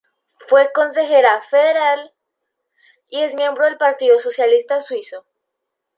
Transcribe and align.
Fue 0.47 0.71
consejera 0.73 1.39
federal 1.43 2.11
y 3.07 3.19
es 3.21 3.35
miembro 3.35 3.65
del 3.65 3.77
Partido 3.77 4.19
Socialista 4.19 4.81
Suizo. 4.81 5.27